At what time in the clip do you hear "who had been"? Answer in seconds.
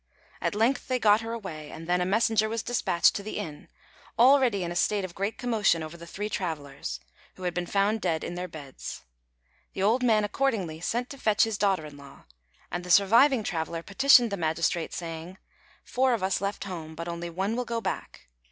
7.35-7.67